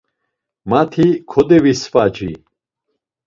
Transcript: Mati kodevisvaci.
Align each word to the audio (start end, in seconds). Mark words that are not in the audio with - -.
Mati 0.69 1.05
kodevisvaci. 1.29 2.29